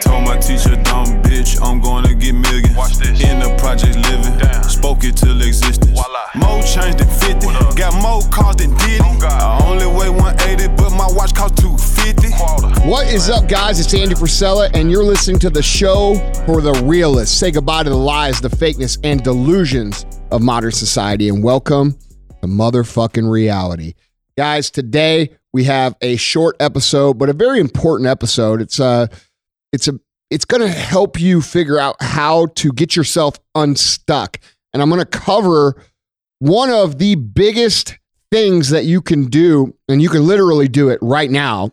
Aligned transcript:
Told 0.00 0.24
my 0.24 0.38
teacher, 0.38 0.74
dumb 0.84 1.22
bitch, 1.22 1.60
I'm 1.62 1.82
gonna 1.82 2.14
get 2.14 2.32
millions. 2.32 2.74
Watch 2.74 2.96
this. 2.96 3.20
In 3.22 3.40
the 3.40 3.54
project 3.58 3.94
living, 4.08 4.38
Damn. 4.38 4.62
spoke 4.62 5.04
it 5.04 5.18
till 5.18 5.38
existence. 5.42 5.84
Voila. 5.90 6.30
More 6.34 6.62
change 6.62 6.96
than 6.96 7.10
50, 7.10 7.46
up? 7.48 7.76
got 7.76 7.92
more 8.02 8.22
cars 8.30 8.56
than 8.56 8.74
Diddy. 8.78 9.00
Oh, 9.04 9.18
God. 9.20 9.32
I 9.62 9.68
only 9.68 9.84
weigh 9.86 10.08
180, 10.08 10.68
but 10.76 10.88
my 10.92 11.06
watch 11.10 11.34
cost 11.34 11.58
250. 11.58 12.30
Quarter. 12.38 12.88
What 12.88 13.06
is 13.08 13.28
up, 13.28 13.50
guys? 13.50 13.78
It's 13.78 13.92
Andy 13.92 14.14
Frisella, 14.14 14.70
and 14.72 14.90
you're 14.90 15.04
listening 15.04 15.38
to 15.40 15.50
the 15.50 15.62
show 15.62 16.14
for 16.46 16.62
the 16.62 16.72
realists. 16.84 17.36
Say 17.36 17.50
goodbye 17.50 17.82
to 17.82 17.90
the 17.90 17.96
lies, 17.96 18.40
the 18.40 18.48
fakeness, 18.48 18.96
and 19.04 19.22
delusions 19.22 20.06
of 20.30 20.40
modern 20.40 20.72
society, 20.72 21.28
and 21.28 21.44
welcome 21.44 21.98
to 22.40 22.48
motherfucking 22.48 23.30
reality. 23.30 23.92
Guys, 24.38 24.70
today 24.70 25.36
we 25.52 25.64
have 25.64 25.96
a 26.00 26.16
short 26.16 26.56
episode, 26.60 27.18
but 27.18 27.28
a 27.28 27.34
very 27.34 27.60
important 27.60 28.08
episode. 28.08 28.62
It's 28.62 28.80
uh 28.80 29.08
it's 29.72 29.88
a 29.88 29.98
it's 30.30 30.44
going 30.44 30.60
to 30.60 30.68
help 30.68 31.20
you 31.20 31.42
figure 31.42 31.78
out 31.78 31.96
how 32.00 32.46
to 32.54 32.72
get 32.72 32.94
yourself 32.94 33.38
unstuck. 33.56 34.38
And 34.72 34.80
I'm 34.80 34.88
going 34.88 35.00
to 35.00 35.04
cover 35.04 35.82
one 36.38 36.70
of 36.70 36.98
the 36.98 37.16
biggest 37.16 37.98
things 38.30 38.70
that 38.70 38.84
you 38.84 39.02
can 39.02 39.26
do, 39.26 39.74
and 39.88 40.00
you 40.00 40.08
can 40.08 40.24
literally 40.24 40.68
do 40.68 40.88
it 40.88 41.00
right 41.02 41.30
now 41.30 41.72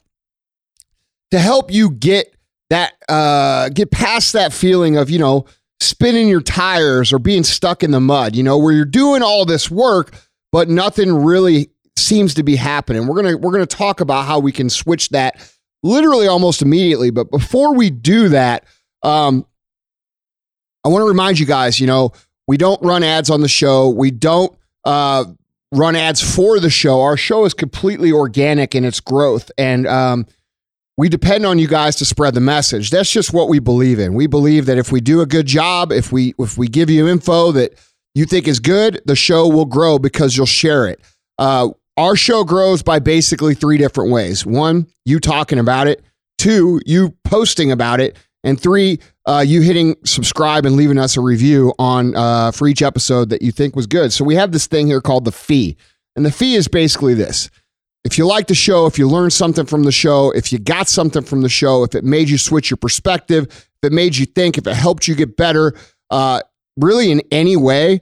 to 1.31 1.39
help 1.39 1.71
you 1.71 1.91
get 1.91 2.33
that 2.69 2.93
uh 3.07 3.69
get 3.69 3.91
past 3.91 4.33
that 4.33 4.51
feeling 4.51 4.97
of 4.97 5.09
you 5.09 5.19
know 5.19 5.45
spinning 5.79 6.27
your 6.27 6.41
tires 6.41 7.13
or 7.13 7.19
being 7.19 7.43
stuck 7.43 7.83
in 7.83 7.91
the 7.91 7.99
mud 7.99 8.35
you 8.35 8.43
know 8.43 8.57
where 8.57 8.73
you're 8.73 8.83
doing 8.83 9.21
all 9.21 9.45
this 9.45 9.71
work 9.71 10.13
but 10.51 10.67
nothing 10.67 11.13
really 11.13 11.69
seems 11.97 12.33
to 12.33 12.43
be 12.43 12.57
happening 12.57 13.07
we're 13.07 13.15
gonna 13.15 13.37
we're 13.37 13.51
gonna 13.51 13.65
talk 13.65 14.01
about 14.01 14.25
how 14.25 14.37
we 14.39 14.51
can 14.51 14.69
switch 14.69 15.09
that 15.09 15.49
literally 15.87 16.27
almost 16.27 16.61
immediately 16.61 17.09
but 17.09 17.31
before 17.31 17.73
we 17.73 17.89
do 17.89 18.29
that 18.29 18.65
um 19.03 19.45
i 20.83 20.89
want 20.89 21.01
to 21.01 21.07
remind 21.07 21.39
you 21.39 21.45
guys 21.45 21.79
you 21.79 21.87
know 21.87 22.11
we 22.47 22.57
don't 22.57 22.81
run 22.83 23.03
ads 23.03 23.29
on 23.29 23.41
the 23.41 23.47
show 23.47 23.89
we 23.89 24.11
don't 24.11 24.55
uh 24.85 25.23
run 25.71 25.95
ads 25.95 26.21
for 26.35 26.59
the 26.59 26.69
show 26.69 27.01
our 27.01 27.17
show 27.17 27.45
is 27.45 27.53
completely 27.53 28.11
organic 28.11 28.75
in 28.75 28.83
its 28.85 28.99
growth 28.99 29.49
and 29.57 29.87
um 29.87 30.25
we 30.97 31.09
depend 31.09 31.45
on 31.45 31.59
you 31.59 31.67
guys 31.67 31.95
to 31.97 32.05
spread 32.05 32.33
the 32.33 32.41
message. 32.41 32.89
That's 32.89 33.11
just 33.11 33.31
what 33.31 33.49
we 33.49 33.59
believe 33.59 33.99
in. 33.99 34.15
We 34.15 34.25
believe 34.25 34.65
that 34.65 34.79
if 34.79 34.91
we 34.91 34.99
do 34.99 35.21
a 35.21 35.27
good 35.27 35.45
job, 35.45 35.91
if 35.91 36.11
we 36.11 36.33
if 36.39 36.57
we 36.57 36.67
give 36.67 36.89
you 36.89 37.07
info 37.07 37.51
that 37.51 37.75
you 38.15 38.25
think 38.25 38.47
is 38.47 38.59
good, 38.59 38.99
the 39.05 39.15
show 39.15 39.47
will 39.47 39.65
grow 39.65 39.99
because 39.99 40.35
you'll 40.35 40.47
share 40.47 40.87
it. 40.87 40.99
Uh, 41.37 41.69
our 41.97 42.15
show 42.15 42.43
grows 42.43 42.83
by 42.83 42.99
basically 42.99 43.55
three 43.55 43.77
different 43.77 44.11
ways: 44.11 44.45
one, 44.45 44.87
you 45.05 45.19
talking 45.19 45.59
about 45.59 45.87
it; 45.87 46.03
two, 46.37 46.79
you 46.85 47.15
posting 47.23 47.71
about 47.71 47.99
it; 47.99 48.17
and 48.43 48.59
three, 48.59 48.99
uh, 49.25 49.43
you 49.45 49.61
hitting 49.61 49.95
subscribe 50.05 50.65
and 50.65 50.75
leaving 50.75 50.97
us 50.97 51.17
a 51.17 51.21
review 51.21 51.73
on 51.79 52.15
uh, 52.15 52.51
for 52.51 52.67
each 52.67 52.81
episode 52.81 53.29
that 53.29 53.41
you 53.41 53.51
think 53.51 53.75
was 53.75 53.87
good. 53.87 54.13
So 54.13 54.23
we 54.23 54.35
have 54.35 54.51
this 54.51 54.67
thing 54.67 54.87
here 54.87 55.01
called 55.01 55.25
the 55.25 55.31
fee, 55.31 55.75
and 56.15 56.25
the 56.25 56.31
fee 56.31 56.55
is 56.55 56.67
basically 56.67 57.13
this. 57.13 57.49
If 58.03 58.17
you 58.17 58.25
like 58.25 58.47
the 58.47 58.55
show, 58.55 58.85
if 58.85 58.97
you 58.97 59.05
learned 59.09 59.33
something 59.33 59.65
from 59.65 59.83
the 59.83 59.91
show, 59.91 60.31
if 60.31 60.53
you 60.53 60.59
got 60.59 60.87
something 60.87 61.23
from 61.23 61.41
the 61.41 61.49
show, 61.49 61.83
if 61.83 61.93
it 61.93 62.05
made 62.05 62.29
you 62.29 62.37
switch 62.37 62.69
your 62.69 62.77
perspective, 62.77 63.47
if 63.49 63.87
it 63.87 63.91
made 63.91 64.15
you 64.15 64.25
think, 64.25 64.57
if 64.57 64.65
it 64.65 64.75
helped 64.75 65.09
you 65.09 65.15
get 65.15 65.35
better, 65.35 65.73
uh, 66.09 66.41
really 66.77 67.11
in 67.11 67.21
any 67.31 67.57
way, 67.57 67.99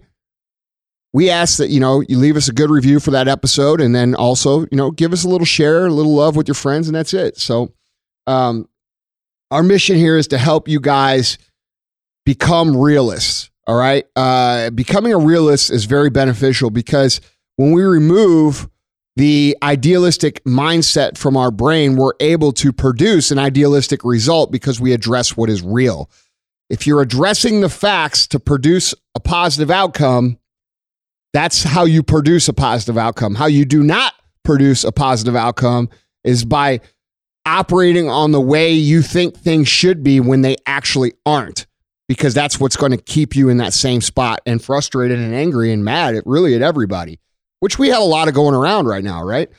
we 1.16 1.30
ask 1.30 1.60
that 1.60 1.70
you 1.70 1.80
know 1.80 2.02
you 2.10 2.18
leave 2.18 2.36
us 2.36 2.50
a 2.50 2.52
good 2.52 2.70
review 2.70 3.00
for 3.00 3.12
that 3.12 3.30
episode, 3.30 3.80
and 3.80 3.96
then 3.96 4.16
also 4.16 4.64
you 4.64 4.76
know 4.76 4.92
give 4.92 5.14
us 5.14 5.24
a 5.24 5.30
little 5.30 5.46
share, 5.46 5.86
a 5.86 5.90
little 5.90 6.14
love 6.14 6.36
with 6.36 6.46
your 6.46 6.56
friends, 6.56 6.90
and 6.90 6.96
that's 6.96 7.14
it. 7.14 7.38
So, 7.38 7.74
um, 8.28 8.68
our 9.50 9.64
mission 9.64 9.96
here 9.96 10.18
is 10.18 10.28
to 10.28 10.38
help 10.38 10.68
you 10.68 10.82
guys 10.82 11.38
become 12.26 12.76
realists. 12.76 13.50
All 13.66 13.78
right, 13.78 14.06
uh, 14.18 14.72
becoming 14.72 15.14
a 15.14 15.18
realist 15.18 15.72
is 15.72 15.86
very 15.86 16.10
beneficial 16.10 16.70
because 16.70 17.22
when 17.56 17.72
we 17.72 17.84
remove 17.84 18.68
the 19.16 19.58
idealistic 19.64 20.44
mindset 20.44 21.18
from 21.18 21.38
our 21.38 21.50
brain, 21.50 21.96
we're 21.96 22.12
able 22.20 22.52
to 22.52 22.74
produce 22.74 23.32
an 23.32 23.40
idealistic 23.40 24.04
result 24.04 24.52
because 24.52 24.82
we 24.82 24.92
address 24.92 25.38
what 25.38 25.50
is 25.50 25.62
real. 25.62 26.10
If 26.70 26.86
you're 26.86 27.02
addressing 27.02 27.62
the 27.62 27.70
facts 27.70 28.28
to 28.28 28.40
produce 28.40 28.94
a 29.16 29.22
positive 29.22 29.72
outcome, 29.72 30.40
that's 31.36 31.64
how 31.64 31.86
you 31.86 32.02
produce 32.02 32.48
a 32.48 32.54
positive 32.54 32.98
outcome. 32.98 33.36
How 33.36 33.48
you 33.48 33.66
do 33.66 33.84
not 33.84 34.14
produce 34.44 34.84
a 34.84 34.92
positive 34.92 35.36
outcome 35.36 35.90
is 36.24 36.46
by 36.46 36.82
operating 37.46 38.10
on 38.10 38.32
the 38.32 38.42
way 38.42 38.72
you 38.72 39.02
think 39.02 39.38
things 39.38 39.68
should 39.68 40.04
be 40.04 40.20
when 40.20 40.42
they 40.42 40.56
actually 40.66 41.14
aren't, 41.26 41.66
because 42.08 42.34
that's 42.34 42.60
what's 42.60 42.78
going 42.78 42.92
to 42.92 42.98
keep 42.98 43.36
you 43.36 43.50
in 43.50 43.58
that 43.58 43.74
same 43.74 44.02
spot 44.02 44.40
and 44.46 44.64
frustrated 44.64 45.20
and 45.20 45.36
angry 45.36 45.72
and 45.72 45.84
mad 45.84 46.16
at 46.16 46.24
really 46.26 46.56
at 46.56 46.62
everybody 46.62 47.20
which 47.66 47.80
we 47.80 47.90
have 47.90 48.02
a 48.02 48.06
lot 48.06 48.28
of 48.28 48.36
going 48.36 48.54
around 48.54 48.86
right 48.86 49.04
now, 49.04 49.24
right? 49.24 49.50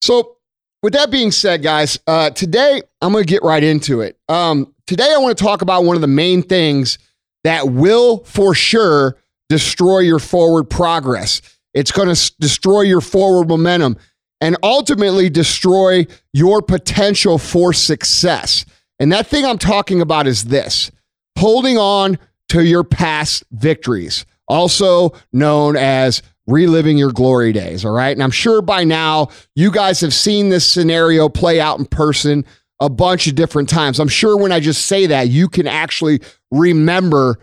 So, 0.00 0.36
with 0.84 0.92
that 0.92 1.10
being 1.10 1.32
said, 1.32 1.64
guys, 1.64 1.98
uh, 2.06 2.30
today 2.30 2.80
I'm 3.00 3.10
going 3.12 3.24
to 3.24 3.28
get 3.28 3.42
right 3.42 3.62
into 3.62 4.02
it. 4.02 4.16
Um, 4.28 4.72
today, 4.86 5.12
I 5.12 5.18
want 5.18 5.36
to 5.36 5.42
talk 5.42 5.62
about 5.62 5.82
one 5.82 5.96
of 5.96 6.00
the 6.00 6.06
main 6.06 6.42
things 6.42 6.98
that 7.42 7.68
will 7.70 8.18
for 8.24 8.54
sure 8.54 9.16
destroy 9.48 10.00
your 10.00 10.18
forward 10.18 10.64
progress. 10.64 11.42
It's 11.74 11.92
going 11.92 12.14
to 12.14 12.32
destroy 12.40 12.82
your 12.82 13.00
forward 13.00 13.48
momentum 13.48 13.96
and 14.40 14.56
ultimately 14.62 15.30
destroy 15.30 16.06
your 16.32 16.62
potential 16.62 17.38
for 17.38 17.72
success. 17.72 18.64
And 18.98 19.12
that 19.12 19.26
thing 19.26 19.44
I'm 19.44 19.58
talking 19.58 20.00
about 20.00 20.26
is 20.26 20.44
this 20.44 20.90
holding 21.38 21.76
on 21.76 22.18
to 22.48 22.64
your 22.64 22.84
past 22.84 23.44
victories, 23.50 24.24
also 24.48 25.12
known 25.32 25.76
as 25.76 26.22
reliving 26.46 26.96
your 26.96 27.12
glory 27.12 27.52
days. 27.52 27.84
All 27.84 27.92
right. 27.92 28.12
And 28.12 28.22
I'm 28.22 28.30
sure 28.30 28.62
by 28.62 28.84
now 28.84 29.28
you 29.54 29.70
guys 29.70 30.00
have 30.00 30.14
seen 30.14 30.48
this 30.48 30.66
scenario 30.66 31.28
play 31.28 31.60
out 31.60 31.78
in 31.78 31.86
person 31.86 32.44
a 32.80 32.88
bunch 32.88 33.26
of 33.26 33.34
different 33.34 33.68
times. 33.68 33.98
I'm 33.98 34.08
sure 34.08 34.36
when 34.36 34.52
I 34.52 34.60
just 34.60 34.86
say 34.86 35.06
that, 35.06 35.28
you 35.28 35.48
can 35.48 35.66
actually 35.66 36.20
remember 36.50 37.38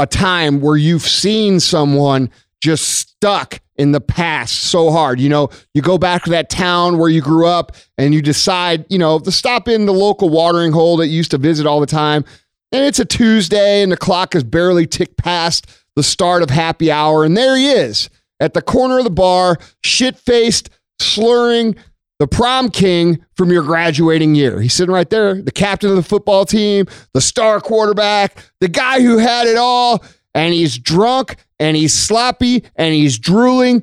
a 0.00 0.06
time 0.06 0.60
where 0.60 0.76
you've 0.76 1.02
seen 1.02 1.60
someone 1.60 2.30
just 2.60 2.88
stuck 2.88 3.60
in 3.76 3.92
the 3.92 4.00
past 4.00 4.64
so 4.64 4.90
hard. 4.90 5.18
You 5.20 5.30
know, 5.30 5.48
you 5.72 5.80
go 5.80 5.96
back 5.96 6.24
to 6.24 6.30
that 6.30 6.50
town 6.50 6.98
where 6.98 7.08
you 7.08 7.22
grew 7.22 7.46
up 7.46 7.72
and 7.96 8.12
you 8.12 8.20
decide, 8.20 8.84
you 8.90 8.98
know, 8.98 9.18
to 9.18 9.32
stop 9.32 9.68
in 9.68 9.86
the 9.86 9.92
local 9.92 10.28
watering 10.28 10.72
hole 10.72 10.98
that 10.98 11.06
you 11.06 11.16
used 11.16 11.30
to 11.30 11.38
visit 11.38 11.66
all 11.66 11.80
the 11.80 11.86
time. 11.86 12.24
And 12.72 12.84
it's 12.84 12.98
a 12.98 13.04
Tuesday 13.04 13.82
and 13.82 13.90
the 13.90 13.96
clock 13.96 14.34
has 14.34 14.44
barely 14.44 14.86
ticked 14.86 15.16
past 15.16 15.66
the 15.96 16.02
start 16.02 16.42
of 16.42 16.50
happy 16.50 16.90
hour. 16.90 17.24
And 17.24 17.36
there 17.36 17.56
he 17.56 17.70
is 17.70 18.10
at 18.38 18.54
the 18.54 18.62
corner 18.62 18.98
of 18.98 19.04
the 19.04 19.10
bar, 19.10 19.56
shit 19.82 20.16
faced, 20.16 20.70
slurring 21.00 21.76
the 22.20 22.28
prom 22.28 22.70
king 22.70 23.24
from 23.34 23.50
your 23.50 23.62
graduating 23.62 24.34
year. 24.34 24.60
He's 24.60 24.74
sitting 24.74 24.94
right 24.94 25.08
there, 25.08 25.40
the 25.40 25.50
captain 25.50 25.88
of 25.88 25.96
the 25.96 26.02
football 26.02 26.44
team, 26.44 26.86
the 27.14 27.20
star 27.20 27.60
quarterback, 27.60 28.44
the 28.60 28.68
guy 28.68 29.00
who 29.00 29.16
had 29.16 29.48
it 29.48 29.56
all. 29.56 30.04
And 30.34 30.54
he's 30.54 30.78
drunk 30.78 31.36
and 31.58 31.76
he's 31.76 31.94
sloppy 31.94 32.64
and 32.76 32.94
he's 32.94 33.18
drooling 33.18 33.82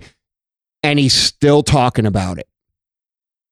and 0.84 1.00
he's 1.00 1.16
still 1.16 1.64
talking 1.64 2.06
about 2.06 2.38
it. 2.38 2.48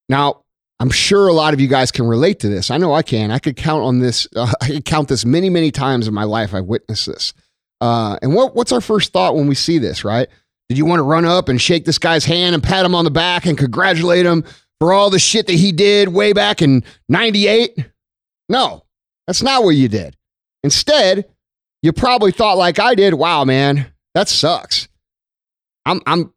Now, 0.08 0.44
I'm 0.80 0.92
sure 0.92 1.28
a 1.28 1.34
lot 1.34 1.56
of 1.56 1.60
you 1.60 1.68
guys 1.68 1.92
can 1.92 2.06
relate 2.06 2.40
to 2.42 2.48
this. 2.48 2.70
I 2.70 2.78
know 2.78 2.94
I 2.94 3.02
can. 3.02 3.32
I 3.32 3.40
could 3.40 3.58
count 3.58 3.82
on 3.82 4.00
this. 4.00 4.28
Uh, 4.36 4.54
I 4.62 4.68
could 4.68 4.86
count 4.86 5.08
this 5.08 5.26
many, 5.26 5.50
many 5.50 5.72
times 5.72 6.08
in 6.08 6.14
my 6.14 6.26
life. 6.26 6.54
I've 6.54 6.66
witnessed 6.66 7.08
this. 7.08 7.34
Uh, 7.82 8.20
and 8.22 8.36
what, 8.36 8.56
what's 8.56 8.72
our 8.72 8.82
first 8.82 9.12
thought 9.12 9.36
when 9.36 9.48
we 9.48 9.56
see 9.56 9.80
this, 9.80 10.06
right? 10.06 10.30
Did 10.70 10.78
you 10.78 10.86
want 10.86 11.00
to 11.00 11.04
run 11.04 11.26
up 11.26 11.50
and 11.50 11.60
shake 11.60 11.86
this 11.86 11.98
guy's 11.98 12.24
hand 12.24 12.54
and 12.54 12.64
pat 12.64 12.86
him 12.86 12.96
on 12.96 13.04
the 13.04 13.12
back 13.12 13.46
and 13.46 13.58
congratulate 13.58 14.26
him 14.26 14.44
for 14.80 14.94
all 14.94 15.10
the 15.10 15.20
shit 15.20 15.48
that 15.48 15.54
he 15.54 15.72
did 15.72 16.10
way 16.10 16.34
back 16.34 16.62
in 16.62 16.84
98? 17.10 17.86
No, 18.50 18.84
that's 19.28 19.44
not 19.44 19.64
what 19.64 19.76
you 19.76 19.88
did. 19.88 20.16
Instead, 20.64 21.26
you 21.82 21.94
probably 21.94 22.32
thought 22.32 22.58
like 22.58 22.80
I 22.80 22.96
did, 22.96 23.14
wow, 23.14 23.44
man, 23.44 23.92
that 24.14 24.28
sucks. 24.28 24.88
I'm 25.86 26.02
I'm 26.08 26.34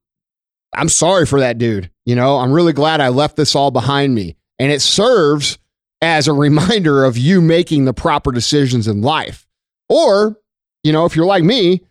I'm 0.74 0.88
sorry 0.88 1.26
for 1.26 1.40
that 1.40 1.58
dude. 1.58 1.90
You 2.04 2.14
know, 2.14 2.36
I'm 2.38 2.52
really 2.52 2.72
glad 2.72 3.00
I 3.00 3.08
left 3.08 3.36
this 3.36 3.54
all 3.54 3.70
behind 3.70 4.14
me. 4.14 4.36
And 4.58 4.72
it 4.72 4.82
serves 4.82 5.58
as 6.00 6.28
a 6.28 6.32
reminder 6.32 7.04
of 7.04 7.16
you 7.16 7.40
making 7.40 7.84
the 7.84 7.94
proper 7.94 8.32
decisions 8.32 8.86
in 8.86 9.02
life. 9.02 9.46
Or, 9.88 10.38
you 10.82 10.92
know, 10.92 11.06
if 11.06 11.16
you're 11.16 11.26
like 11.26 11.44
me, 11.44 11.82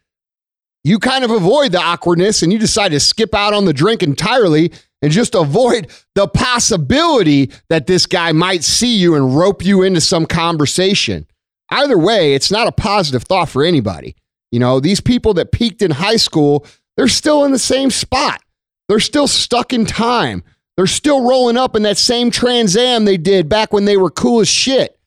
you 0.84 1.00
kind 1.00 1.24
of 1.24 1.32
avoid 1.32 1.72
the 1.72 1.82
awkwardness 1.82 2.44
and 2.44 2.54
you 2.54 2.60
decide 2.60 2.90
to 2.90 3.00
skip 3.00 3.34
out 3.34 3.54
on 3.54 3.66
the 3.66 3.74
drink 3.74 4.04
entirely 4.04 4.72
and 5.02 5.12
just 5.12 5.36
avoid 5.36 5.92
the 6.16 6.28
possibility 6.28 7.52
that 7.70 7.88
this 7.88 8.06
guy 8.06 8.32
might 8.32 8.64
see 8.64 8.98
you 8.98 9.16
and 9.16 9.36
rope 9.36 9.64
you 9.64 9.84
into 9.84 10.02
some 10.02 10.26
conversation. 10.26 11.28
Either 11.70 11.98
way, 11.98 12.34
it's 12.34 12.52
not 12.52 12.68
a 12.68 12.72
positive 12.72 13.24
thought 13.24 13.50
for 13.50 13.64
anybody. 13.64 14.16
You 14.52 14.60
know, 14.60 14.80
these 14.80 15.02
people 15.02 15.34
that 15.36 15.52
peaked 15.52 15.82
in 15.82 15.92
high 15.92 16.16
school, 16.16 16.66
they're 16.96 17.08
still 17.08 17.44
in 17.44 17.52
the 17.52 17.60
same 17.60 17.92
spot. 17.92 18.42
They're 18.88 19.00
still 19.00 19.28
stuck 19.28 19.74
in 19.74 19.86
time. 19.86 20.44
They're 20.78 20.88
still 20.88 21.28
rolling 21.28 21.58
up 21.58 21.76
in 21.76 21.84
that 21.84 21.98
same 21.98 22.32
Trans 22.32 22.78
Am 22.78 23.06
they 23.06 23.18
did 23.18 23.50
back 23.50 23.74
when 23.74 23.86
they 23.86 23.98
were 23.98 24.12
cool 24.12 24.40
as 24.40 24.48
shit. 24.48 24.98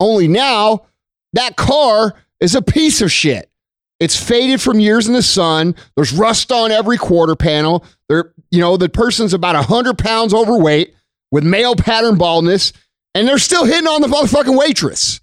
Only 0.00 0.28
now 0.28 0.86
that 1.32 1.56
car 1.56 2.14
is 2.40 2.54
a 2.54 2.62
piece 2.62 3.02
of 3.02 3.12
shit. 3.12 3.50
It's 3.98 4.22
faded 4.22 4.60
from 4.60 4.78
years 4.78 5.06
in 5.06 5.14
the 5.14 5.22
sun. 5.22 5.74
There's 5.94 6.12
rust 6.12 6.52
on 6.52 6.70
every 6.70 6.98
quarter 6.98 7.34
panel. 7.34 7.84
There, 8.08 8.32
you 8.50 8.60
know, 8.60 8.76
the 8.76 8.88
person's 8.88 9.32
about 9.32 9.54
100 9.54 9.96
pounds 9.98 10.34
overweight 10.34 10.94
with 11.30 11.44
male 11.44 11.74
pattern 11.74 12.16
baldness, 12.16 12.72
and 13.14 13.26
they're 13.26 13.38
still 13.38 13.64
hitting 13.64 13.88
on 13.88 14.02
the 14.02 14.08
motherfucking 14.08 14.56
waitress. 14.56 15.20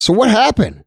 So 0.00 0.12
what 0.12 0.30
happened? 0.30 0.84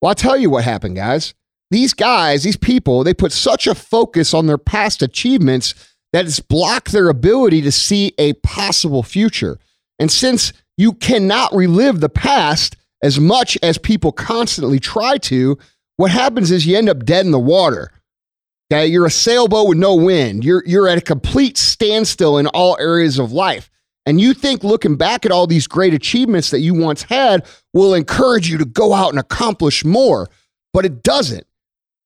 Well, 0.00 0.10
I'll 0.10 0.14
tell 0.14 0.36
you 0.36 0.50
what 0.50 0.64
happened, 0.64 0.96
guys. 0.96 1.34
These 1.70 1.94
guys, 1.94 2.42
these 2.42 2.56
people, 2.56 3.02
they 3.02 3.14
put 3.14 3.32
such 3.32 3.66
a 3.66 3.74
focus 3.74 4.34
on 4.34 4.46
their 4.46 4.58
past 4.58 5.00
achievements 5.00 5.74
that 6.12 6.26
it's 6.26 6.40
blocked 6.40 6.92
their 6.92 7.08
ability 7.08 7.62
to 7.62 7.72
see 7.72 8.12
a 8.18 8.34
possible 8.34 9.02
future. 9.02 9.58
And 9.98 10.10
since 10.10 10.52
you 10.76 10.92
cannot 10.92 11.54
relive 11.54 12.00
the 12.00 12.10
past 12.10 12.76
as 13.02 13.18
much 13.18 13.56
as 13.62 13.78
people 13.78 14.12
constantly 14.12 14.78
try 14.78 15.16
to, 15.18 15.58
what 15.96 16.10
happens 16.10 16.50
is 16.50 16.66
you 16.66 16.76
end 16.76 16.88
up 16.88 17.04
dead 17.04 17.24
in 17.26 17.32
the 17.32 17.38
water. 17.38 17.90
Okay, 18.72 18.86
you're 18.86 19.06
a 19.06 19.10
sailboat 19.10 19.68
with 19.68 19.78
no 19.78 19.94
wind. 19.94 20.44
You're 20.44 20.62
you're 20.66 20.88
at 20.88 20.98
a 20.98 21.02
complete 21.02 21.58
standstill 21.58 22.38
in 22.38 22.46
all 22.48 22.76
areas 22.80 23.18
of 23.18 23.32
life. 23.32 23.70
And 24.06 24.20
you 24.20 24.34
think 24.34 24.64
looking 24.64 24.96
back 24.96 25.24
at 25.24 25.30
all 25.30 25.46
these 25.46 25.66
great 25.66 25.94
achievements 25.94 26.50
that 26.50 26.60
you 26.60 26.74
once 26.74 27.02
had 27.02 27.46
will 27.72 27.94
encourage 27.94 28.50
you 28.50 28.58
to 28.58 28.64
go 28.64 28.92
out 28.92 29.10
and 29.10 29.18
accomplish 29.18 29.84
more, 29.84 30.28
but 30.72 30.84
it 30.84 31.02
doesn't. 31.02 31.46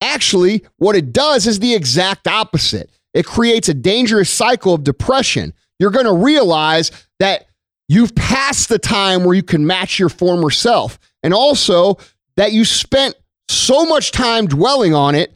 Actually, 0.02 0.64
what 0.76 0.94
it 0.94 1.12
does 1.12 1.46
is 1.46 1.58
the 1.58 1.74
exact 1.74 2.28
opposite. 2.28 2.90
It 3.14 3.24
creates 3.24 3.70
a 3.70 3.74
dangerous 3.74 4.28
cycle 4.28 4.74
of 4.74 4.84
depression. 4.84 5.54
You're 5.78 5.90
going 5.90 6.04
to 6.04 6.12
realize 6.12 6.90
that 7.18 7.46
you've 7.88 8.14
passed 8.14 8.68
the 8.68 8.78
time 8.78 9.24
where 9.24 9.34
you 9.34 9.42
can 9.42 9.66
match 9.66 9.98
your 9.98 10.10
former 10.10 10.50
self, 10.50 10.98
and 11.22 11.32
also 11.32 11.96
that 12.36 12.52
you 12.52 12.64
spent 12.66 13.14
so 13.48 13.84
much 13.84 14.10
time 14.10 14.46
dwelling 14.46 14.94
on 14.94 15.14
it, 15.14 15.32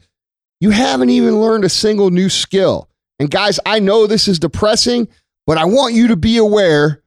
you 0.59 0.69
haven't 0.69 1.09
even 1.09 1.39
learned 1.39 1.63
a 1.63 1.69
single 1.69 2.09
new 2.09 2.29
skill. 2.29 2.89
And 3.19 3.29
guys, 3.29 3.59
I 3.65 3.79
know 3.79 4.07
this 4.07 4.27
is 4.27 4.39
depressing, 4.39 5.07
but 5.45 5.57
I 5.57 5.65
want 5.65 5.93
you 5.93 6.07
to 6.07 6.15
be 6.15 6.37
aware 6.37 7.01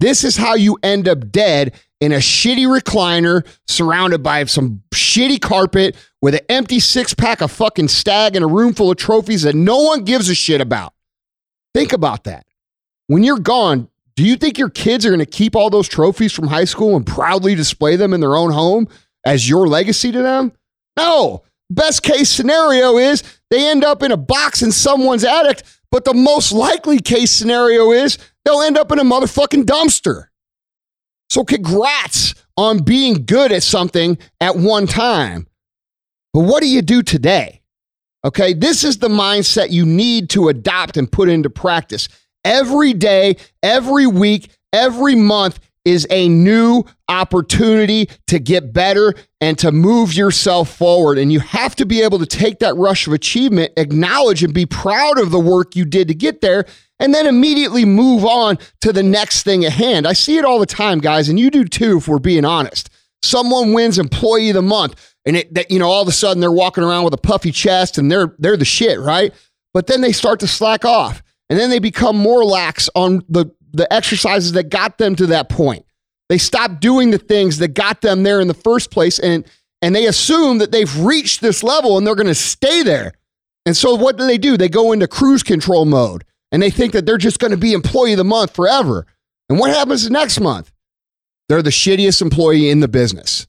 this 0.00 0.24
is 0.24 0.36
how 0.36 0.54
you 0.54 0.78
end 0.82 1.08
up 1.08 1.30
dead 1.30 1.74
in 2.00 2.12
a 2.12 2.16
shitty 2.16 2.66
recliner 2.66 3.46
surrounded 3.66 4.22
by 4.22 4.44
some 4.44 4.82
shitty 4.92 5.40
carpet 5.40 5.96
with 6.20 6.34
an 6.34 6.40
empty 6.48 6.80
six 6.80 7.14
pack 7.14 7.40
of 7.40 7.50
fucking 7.50 7.88
stag 7.88 8.36
and 8.36 8.44
a 8.44 8.48
room 8.48 8.74
full 8.74 8.90
of 8.90 8.96
trophies 8.96 9.42
that 9.42 9.54
no 9.54 9.82
one 9.82 10.04
gives 10.04 10.28
a 10.28 10.34
shit 10.34 10.60
about. 10.60 10.92
Think 11.74 11.92
about 11.92 12.24
that. 12.24 12.44
When 13.06 13.22
you're 13.22 13.38
gone, 13.38 13.88
do 14.16 14.24
you 14.24 14.36
think 14.36 14.58
your 14.58 14.70
kids 14.70 15.06
are 15.06 15.10
going 15.10 15.18
to 15.20 15.26
keep 15.26 15.56
all 15.56 15.70
those 15.70 15.88
trophies 15.88 16.32
from 16.32 16.46
high 16.46 16.64
school 16.64 16.96
and 16.96 17.06
proudly 17.06 17.54
display 17.54 17.96
them 17.96 18.12
in 18.12 18.20
their 18.20 18.36
own 18.36 18.52
home 18.52 18.88
as 19.24 19.48
your 19.48 19.66
legacy 19.66 20.12
to 20.12 20.22
them? 20.22 20.52
No. 20.96 21.42
Best 21.70 22.02
case 22.02 22.30
scenario 22.30 22.98
is 22.98 23.22
they 23.50 23.68
end 23.68 23.84
up 23.84 24.02
in 24.02 24.12
a 24.12 24.16
box 24.16 24.62
in 24.62 24.70
someone's 24.70 25.24
attic, 25.24 25.62
but 25.90 26.04
the 26.04 26.14
most 26.14 26.52
likely 26.52 26.98
case 26.98 27.30
scenario 27.30 27.90
is 27.90 28.18
they'll 28.44 28.62
end 28.62 28.76
up 28.76 28.92
in 28.92 28.98
a 28.98 29.04
motherfucking 29.04 29.64
dumpster. 29.64 30.26
So, 31.30 31.42
congrats 31.42 32.34
on 32.56 32.84
being 32.84 33.24
good 33.24 33.50
at 33.50 33.62
something 33.62 34.18
at 34.40 34.56
one 34.56 34.86
time. 34.86 35.46
But 36.32 36.44
what 36.44 36.62
do 36.62 36.68
you 36.68 36.82
do 36.82 37.02
today? 37.02 37.62
Okay, 38.24 38.54
this 38.54 38.84
is 38.84 38.98
the 38.98 39.08
mindset 39.08 39.70
you 39.70 39.84
need 39.84 40.30
to 40.30 40.48
adopt 40.48 40.96
and 40.96 41.10
put 41.10 41.28
into 41.28 41.50
practice. 41.50 42.08
Every 42.44 42.92
day, 42.92 43.36
every 43.62 44.06
week, 44.06 44.50
every 44.72 45.14
month 45.14 45.60
is 45.84 46.06
a 46.10 46.28
new 46.28 46.82
opportunity 47.08 48.08
to 48.26 48.38
get 48.38 48.72
better 48.72 49.14
and 49.40 49.58
to 49.58 49.70
move 49.70 50.14
yourself 50.14 50.74
forward. 50.74 51.18
And 51.18 51.32
you 51.32 51.40
have 51.40 51.76
to 51.76 51.86
be 51.86 52.02
able 52.02 52.18
to 52.18 52.26
take 52.26 52.60
that 52.60 52.76
rush 52.76 53.06
of 53.06 53.12
achievement, 53.12 53.72
acknowledge 53.76 54.42
and 54.42 54.54
be 54.54 54.66
proud 54.66 55.18
of 55.18 55.30
the 55.30 55.40
work 55.40 55.76
you 55.76 55.84
did 55.84 56.08
to 56.08 56.14
get 56.14 56.40
there, 56.40 56.64
and 56.98 57.12
then 57.12 57.26
immediately 57.26 57.84
move 57.84 58.24
on 58.24 58.58
to 58.80 58.92
the 58.92 59.02
next 59.02 59.42
thing 59.42 59.64
at 59.64 59.72
hand. 59.72 60.06
I 60.06 60.12
see 60.12 60.38
it 60.38 60.44
all 60.44 60.58
the 60.58 60.66
time, 60.66 61.00
guys, 61.00 61.28
and 61.28 61.38
you 61.38 61.50
do 61.50 61.64
too, 61.64 61.98
if 61.98 62.08
we're 62.08 62.18
being 62.18 62.44
honest. 62.44 62.88
Someone 63.22 63.72
wins 63.72 63.98
employee 63.98 64.50
of 64.50 64.54
the 64.54 64.62
month, 64.62 65.14
and 65.24 65.36
it 65.36 65.54
that 65.54 65.70
you 65.70 65.78
know 65.78 65.88
all 65.88 66.02
of 66.02 66.08
a 66.08 66.12
sudden 66.12 66.40
they're 66.40 66.52
walking 66.52 66.84
around 66.84 67.04
with 67.04 67.14
a 67.14 67.18
puffy 67.18 67.50
chest 67.50 67.96
and 67.96 68.12
they're 68.12 68.34
they're 68.38 68.56
the 68.56 68.66
shit, 68.66 69.00
right? 69.00 69.32
But 69.72 69.86
then 69.86 70.02
they 70.02 70.12
start 70.12 70.40
to 70.40 70.46
slack 70.46 70.84
off. 70.84 71.22
And 71.50 71.58
then 71.58 71.70
they 71.70 71.78
become 71.78 72.16
more 72.16 72.44
lax 72.44 72.88
on 72.94 73.22
the 73.28 73.46
the 73.74 73.92
exercises 73.92 74.52
that 74.52 74.70
got 74.70 74.98
them 74.98 75.16
to 75.16 75.26
that 75.26 75.48
point. 75.48 75.84
They 76.28 76.38
stop 76.38 76.80
doing 76.80 77.10
the 77.10 77.18
things 77.18 77.58
that 77.58 77.74
got 77.74 78.00
them 78.00 78.22
there 78.22 78.40
in 78.40 78.48
the 78.48 78.54
first 78.54 78.90
place 78.90 79.18
and 79.18 79.44
and 79.82 79.94
they 79.94 80.06
assume 80.06 80.58
that 80.58 80.72
they've 80.72 80.98
reached 81.00 81.42
this 81.42 81.62
level 81.62 81.98
and 81.98 82.06
they're 82.06 82.14
going 82.14 82.26
to 82.26 82.34
stay 82.34 82.82
there. 82.82 83.12
And 83.66 83.76
so 83.76 83.94
what 83.94 84.16
do 84.16 84.26
they 84.26 84.38
do? 84.38 84.56
They 84.56 84.70
go 84.70 84.92
into 84.92 85.06
cruise 85.06 85.42
control 85.42 85.84
mode 85.84 86.24
and 86.50 86.62
they 86.62 86.70
think 86.70 86.94
that 86.94 87.04
they're 87.04 87.18
just 87.18 87.38
going 87.38 87.50
to 87.50 87.58
be 87.58 87.74
employee 87.74 88.12
of 88.12 88.18
the 88.18 88.24
month 88.24 88.54
forever. 88.54 89.06
And 89.50 89.58
what 89.58 89.74
happens 89.74 90.08
next 90.08 90.40
month? 90.40 90.72
They're 91.50 91.60
the 91.60 91.68
shittiest 91.68 92.22
employee 92.22 92.70
in 92.70 92.80
the 92.80 92.88
business. 92.88 93.46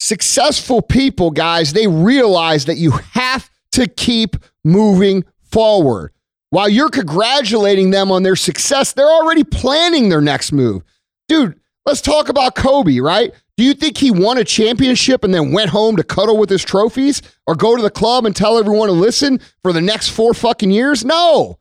Successful 0.00 0.80
people, 0.80 1.30
guys, 1.30 1.74
they 1.74 1.88
realize 1.88 2.64
that 2.64 2.78
you 2.78 2.92
have 2.92 3.50
to 3.72 3.86
keep 3.86 4.36
moving 4.64 5.24
forward. 5.42 6.13
While 6.54 6.68
you're 6.68 6.88
congratulating 6.88 7.90
them 7.90 8.12
on 8.12 8.22
their 8.22 8.36
success, 8.36 8.92
they're 8.92 9.08
already 9.08 9.42
planning 9.42 10.08
their 10.08 10.20
next 10.20 10.52
move. 10.52 10.84
Dude, 11.26 11.58
let's 11.84 12.00
talk 12.00 12.28
about 12.28 12.54
Kobe, 12.54 13.00
right? 13.00 13.32
Do 13.56 13.64
you 13.64 13.74
think 13.74 13.98
he 13.98 14.12
won 14.12 14.38
a 14.38 14.44
championship 14.44 15.24
and 15.24 15.34
then 15.34 15.50
went 15.50 15.70
home 15.70 15.96
to 15.96 16.04
cuddle 16.04 16.38
with 16.38 16.48
his 16.48 16.62
trophies 16.62 17.22
or 17.48 17.56
go 17.56 17.74
to 17.74 17.82
the 17.82 17.90
club 17.90 18.24
and 18.24 18.36
tell 18.36 18.56
everyone 18.56 18.86
to 18.86 18.92
listen 18.92 19.40
for 19.64 19.72
the 19.72 19.80
next 19.80 20.10
four 20.10 20.32
fucking 20.32 20.70
years? 20.70 21.04
No, 21.04 21.58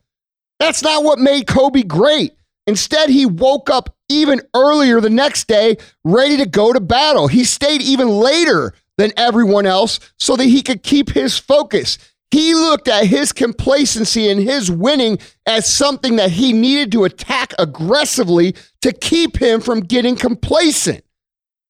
that's 0.59 0.83
not 0.83 1.03
what 1.03 1.17
made 1.17 1.47
Kobe 1.47 1.81
great. 1.81 2.35
Instead, 2.67 3.09
he 3.09 3.25
woke 3.25 3.71
up 3.71 3.95
even 4.09 4.41
earlier 4.55 5.01
the 5.01 5.09
next 5.09 5.47
day, 5.47 5.77
ready 6.03 6.37
to 6.37 6.45
go 6.45 6.71
to 6.71 6.79
battle. 6.79 7.27
He 7.27 7.45
stayed 7.45 7.81
even 7.81 8.09
later 8.09 8.75
than 8.99 9.11
everyone 9.17 9.65
else 9.65 9.99
so 10.19 10.35
that 10.35 10.45
he 10.45 10.61
could 10.61 10.83
keep 10.83 11.09
his 11.09 11.35
focus. 11.35 11.97
He 12.33 12.55
looked 12.55 12.87
at 12.87 13.05
his 13.05 13.31
complacency 13.31 14.27
and 14.27 14.41
his 14.41 14.71
winning 14.71 15.19
as 15.45 15.71
something 15.71 16.15
that 16.15 16.31
he 16.31 16.51
needed 16.51 16.91
to 16.93 17.03
attack 17.03 17.53
aggressively 17.59 18.55
to 18.81 18.91
keep 18.91 19.37
him 19.37 19.61
from 19.61 19.81
getting 19.81 20.15
complacent. 20.15 21.03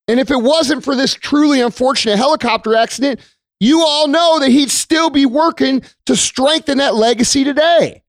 And 0.08 0.22
if 0.22 0.32
it 0.32 0.42
wasn't 0.42 0.86
for 0.86 0.96
this 0.96 1.14
truly 1.16 1.60
unfortunate 1.60 2.16
helicopter 2.16 2.76
accident, 2.76 3.20
you 3.60 3.82
all 3.82 4.08
know 4.08 4.40
that 4.40 4.52
he'd 4.52 4.72
still 4.72 5.10
be 5.10 5.26
working 5.26 5.82
to 6.06 6.16
strengthen 6.16 6.78
that 6.78 6.96
legacy 6.96 7.44
today. 7.44 8.02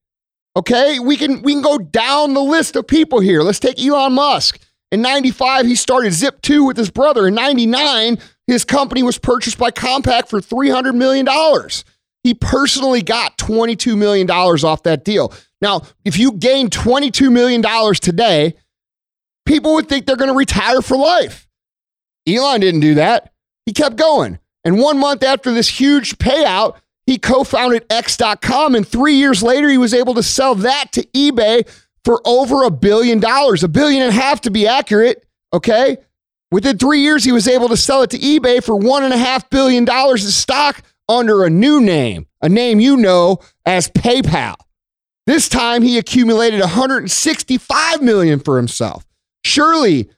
Okay, 0.57 1.01
we 1.01 1.17
can 1.17 1.43
we 1.43 1.55
can 1.55 1.63
go 1.63 1.79
down 1.79 2.35
the 2.35 2.41
list 2.41 2.77
of 2.77 2.87
people 2.87 3.19
here. 3.19 3.43
Let's 3.43 3.59
take 3.59 3.85
Elon 3.85 4.13
Musk. 4.13 4.61
In 4.93 5.03
95, 5.03 5.67
he 5.67 5.75
started 5.75 6.13
Zip2 6.13 6.65
with 6.69 6.77
his 6.77 6.93
brother. 6.93 7.27
In 7.27 7.35
99, 7.35 8.17
his 8.47 8.65
company 8.65 9.03
was 9.03 9.19
purchased 9.19 9.59
by 9.59 9.73
Compaq 9.73 10.29
for 10.29 10.41
$300 10.41 10.95
million. 10.95 11.27
He 12.25 12.35
personally 12.35 13.03
got 13.03 13.37
$22 13.39 13.97
million 13.97 14.29
off 14.31 14.83
that 14.85 15.05
deal. 15.05 15.33
Now, 15.61 15.83
if 16.05 16.19
you 16.19 16.33
gain 16.33 16.71
$22 16.71 17.31
million 17.31 17.63
today, 17.95 18.55
people 19.47 19.75
would 19.75 19.89
think 19.89 20.07
they're 20.07 20.17
going 20.17 20.31
to 20.31 20.37
retire 20.37 20.83
for 20.83 20.97
life. 20.97 21.47
Elon 22.27 22.61
didn't 22.61 22.81
do 22.81 22.95
that. 22.95 23.33
He 23.67 23.73
kept 23.73 23.97
going. 23.97 24.39
And 24.65 24.79
one 24.79 24.99
month 24.99 25.23
after 25.23 25.53
this 25.53 25.69
huge 25.69 26.17
payout, 26.19 26.77
he 27.07 27.19
co 27.19 27.45
founded 27.45 27.85
X.com. 27.91 28.75
And 28.75 28.89
three 28.89 29.17
years 29.17 29.43
later, 29.43 29.69
he 29.69 29.77
was 29.77 29.93
able 29.93 30.15
to 30.15 30.23
sell 30.23 30.55
that 30.57 30.93
to 30.93 31.03
eBay 31.09 31.69
for 32.05 32.23
over 32.25 32.65
a 32.65 32.71
billion 32.71 33.21
dollars, 33.21 33.63
a 33.63 33.69
billion 33.69 34.03
and 34.03 34.11
a 34.11 34.19
half 34.19 34.41
to 34.43 34.51
be 34.51 34.67
accurate. 34.67 35.27
Okay. 35.53 35.99
Within 36.51 36.79
three 36.79 37.01
years, 37.01 37.25
he 37.25 37.33
was 37.33 37.49
able 37.49 37.69
to 37.69 37.77
sell 37.77 38.03
it 38.03 38.11
to 38.11 38.19
eBay 38.19 38.65
for 38.65 38.77
one 38.77 39.05
and 39.05 39.13
a 39.13 39.19
half 39.19 39.51
billion 39.51 39.85
dollars 39.85 40.25
in 40.25 40.31
stock 40.31 40.83
under 41.09 41.45
a 41.45 41.51
new 41.51 41.81
name, 41.81 42.27
a 42.41 42.49
name 42.49 42.81
you 42.81 42.97
know 42.97 43.39
as 43.67 43.89
PayPal. 43.89 44.57
This 45.27 45.49
time 45.49 45.83
he 45.83 45.99
accumulated 45.99 46.61
165 46.61 48.03
million 48.03 48.41
for 48.41 48.57
himself. 48.57 49.07
Surely 49.45 50.11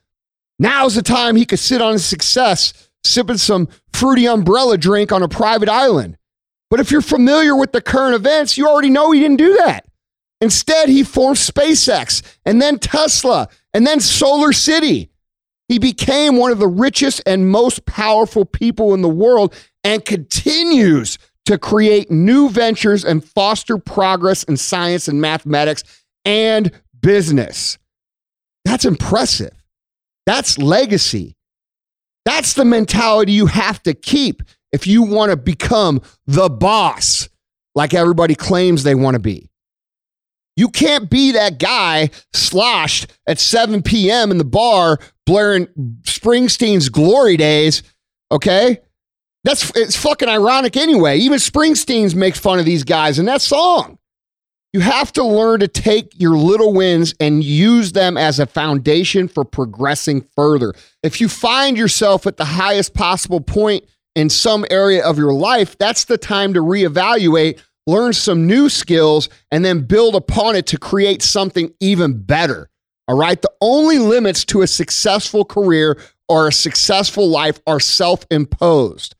now's 0.59 0.95
the 0.95 1.01
time 1.01 1.35
he 1.35 1.45
could 1.45 1.59
sit 1.59 1.81
on 1.81 1.93
his 1.93 2.05
success 2.05 2.89
sipping 3.03 3.37
some 3.37 3.69
fruity 3.93 4.27
umbrella 4.27 4.77
drink 4.77 5.11
on 5.11 5.23
a 5.23 5.27
private 5.27 5.69
island. 5.69 6.17
But 6.69 6.79
if 6.79 6.91
you're 6.91 7.01
familiar 7.01 7.55
with 7.55 7.71
the 7.71 7.81
current 7.81 8.15
events, 8.15 8.57
you 8.57 8.67
already 8.67 8.89
know 8.89 9.11
he 9.11 9.21
didn't 9.21 9.37
do 9.37 9.55
that. 9.57 9.85
Instead, 10.41 10.89
he 10.89 11.03
formed 11.03 11.37
SpaceX 11.37 12.21
and 12.45 12.61
then 12.61 12.77
Tesla 12.77 13.47
and 13.73 13.87
then 13.87 13.99
Solar 13.99 14.51
City. 14.51 15.09
He 15.67 15.79
became 15.79 16.37
one 16.37 16.51
of 16.51 16.59
the 16.59 16.67
richest 16.67 17.21
and 17.25 17.49
most 17.49 17.85
powerful 17.85 18.45
people 18.45 18.93
in 18.93 19.01
the 19.01 19.09
world 19.09 19.53
and 19.87 20.03
continues 20.03 21.17
to 21.45 21.57
create 21.57 22.11
new 22.11 22.49
ventures 22.49 23.05
and 23.05 23.23
foster 23.23 23.77
progress 23.77 24.43
in 24.43 24.57
science 24.57 25.07
and 25.07 25.21
mathematics 25.21 25.81
and 26.25 26.69
business. 27.01 27.77
That's 28.65 28.83
impressive. 28.83 29.53
That's 30.25 30.57
legacy. 30.57 31.37
That's 32.25 32.53
the 32.53 32.65
mentality 32.65 33.31
you 33.31 33.45
have 33.45 33.81
to 33.83 33.93
keep 33.93 34.43
if 34.73 34.87
you 34.87 35.03
want 35.03 35.31
to 35.31 35.37
become 35.37 36.01
the 36.25 36.49
boss 36.49 37.29
like 37.73 37.93
everybody 37.93 38.35
claims 38.35 38.83
they 38.83 38.93
want 38.93 39.13
to 39.13 39.21
be. 39.21 39.49
You 40.57 40.67
can't 40.67 41.09
be 41.09 41.31
that 41.31 41.59
guy 41.59 42.09
sloshed 42.33 43.13
at 43.25 43.39
7 43.39 43.83
p.m. 43.83 44.31
in 44.31 44.37
the 44.37 44.43
bar 44.43 44.99
blaring 45.25 45.67
Springsteen's 46.01 46.89
glory 46.89 47.37
days, 47.37 47.83
okay? 48.33 48.81
That's 49.47 49.71
it's 49.77 49.95
fucking 49.95 50.27
ironic 50.27 50.75
anyway. 50.75 51.19
Even 51.19 51.37
Springsteen's 51.37 52.13
makes 52.13 52.37
fun 52.37 52.59
of 52.59 52.65
these 52.65 52.83
guys 52.83 53.17
in 53.17 53.27
that 53.27 53.41
song. 53.41 53.97
You 54.73 54.81
have 54.81 55.13
to 55.13 55.23
learn 55.23 55.61
to 55.61 55.69
take 55.69 56.19
your 56.19 56.35
little 56.35 56.73
wins 56.73 57.13
and 57.21 57.41
use 57.41 57.93
them 57.93 58.17
as 58.17 58.39
a 58.39 58.45
foundation 58.45 59.29
for 59.29 59.45
progressing 59.45 60.27
further. 60.35 60.73
If 61.01 61.21
you 61.21 61.29
find 61.29 61.77
yourself 61.77 62.27
at 62.27 62.35
the 62.35 62.43
highest 62.43 62.93
possible 62.93 63.39
point 63.39 63.85
in 64.15 64.29
some 64.29 64.65
area 64.69 65.01
of 65.05 65.17
your 65.17 65.31
life, 65.31 65.77
that's 65.77 66.03
the 66.03 66.17
time 66.17 66.53
to 66.53 66.59
reevaluate, 66.59 67.61
learn 67.85 68.11
some 68.11 68.47
new 68.47 68.67
skills, 68.67 69.29
and 69.49 69.63
then 69.63 69.85
build 69.85 70.15
upon 70.15 70.57
it 70.57 70.65
to 70.67 70.77
create 70.77 71.21
something 71.21 71.73
even 71.79 72.21
better. 72.21 72.69
All 73.07 73.17
right. 73.17 73.41
The 73.41 73.53
only 73.61 73.97
limits 73.97 74.43
to 74.45 74.61
a 74.61 74.67
successful 74.67 75.45
career 75.45 75.97
or 76.27 76.49
a 76.49 76.51
successful 76.51 77.29
life 77.29 77.61
are 77.65 77.79
self 77.79 78.25
imposed. 78.29 79.13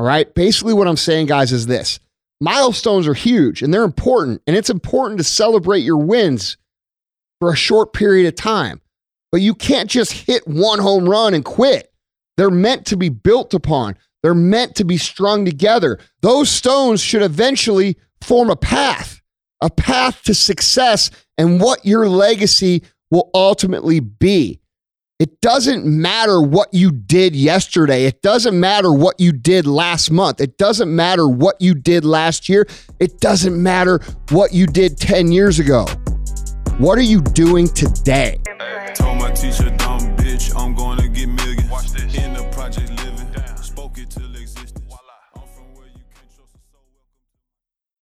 All 0.00 0.06
right. 0.06 0.34
Basically, 0.34 0.72
what 0.72 0.88
I'm 0.88 0.96
saying, 0.96 1.26
guys, 1.26 1.52
is 1.52 1.66
this 1.66 2.00
milestones 2.40 3.06
are 3.06 3.12
huge 3.12 3.60
and 3.60 3.72
they're 3.72 3.84
important. 3.84 4.40
And 4.46 4.56
it's 4.56 4.70
important 4.70 5.18
to 5.18 5.24
celebrate 5.24 5.80
your 5.80 5.98
wins 5.98 6.56
for 7.38 7.52
a 7.52 7.56
short 7.56 7.92
period 7.92 8.26
of 8.26 8.34
time. 8.34 8.80
But 9.30 9.42
you 9.42 9.54
can't 9.54 9.90
just 9.90 10.12
hit 10.12 10.48
one 10.48 10.78
home 10.78 11.06
run 11.06 11.34
and 11.34 11.44
quit. 11.44 11.92
They're 12.38 12.48
meant 12.48 12.86
to 12.86 12.96
be 12.96 13.10
built 13.10 13.52
upon, 13.52 13.98
they're 14.22 14.32
meant 14.32 14.74
to 14.76 14.86
be 14.86 14.96
strung 14.96 15.44
together. 15.44 15.98
Those 16.22 16.48
stones 16.48 17.02
should 17.02 17.20
eventually 17.20 17.98
form 18.22 18.48
a 18.48 18.56
path, 18.56 19.20
a 19.60 19.68
path 19.68 20.22
to 20.22 20.34
success 20.34 21.10
and 21.36 21.60
what 21.60 21.84
your 21.84 22.08
legacy 22.08 22.84
will 23.10 23.28
ultimately 23.34 24.00
be. 24.00 24.60
It 25.20 25.42
doesn't 25.42 25.84
matter 25.84 26.40
what 26.40 26.72
you 26.72 26.90
did 26.90 27.36
yesterday. 27.36 28.06
It 28.06 28.22
doesn't 28.22 28.58
matter 28.58 28.90
what 28.90 29.20
you 29.20 29.32
did 29.32 29.66
last 29.66 30.10
month. 30.10 30.40
It 30.40 30.56
doesn't 30.56 30.96
matter 30.96 31.28
what 31.28 31.60
you 31.60 31.74
did 31.74 32.06
last 32.06 32.48
year. 32.48 32.66
It 32.98 33.20
doesn't 33.20 33.62
matter 33.62 34.00
what 34.30 34.54
you 34.54 34.66
did 34.66 34.96
10 34.96 35.30
years 35.30 35.58
ago. 35.58 35.84
What 36.78 36.96
are 36.96 37.02
you 37.02 37.20
doing 37.20 37.68
today? 37.68 38.40